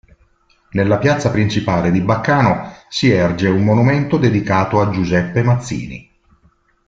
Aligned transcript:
Nella 0.71 0.97
piazza 0.97 1.29
principale 1.29 1.91
di 1.91 2.01
Baccano, 2.01 2.73
si 2.89 3.11
erge 3.11 3.47
un 3.49 3.63
monumento 3.63 4.17
dedicato 4.17 4.81
a 4.81 4.89
Giuseppe 4.89 5.43
Mazzini. 5.43 6.11